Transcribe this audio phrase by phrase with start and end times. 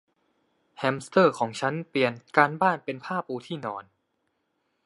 [0.77, 3.83] แฮมสเตอร์ของฉันเปลี่ยนการบ้านเป็นผ้าปูที่นอน